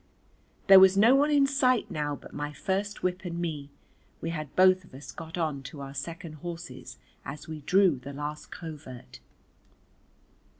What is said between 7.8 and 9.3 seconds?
the last covert.